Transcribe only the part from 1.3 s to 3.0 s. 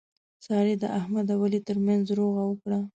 او علي ترمنځ روغه وکړه.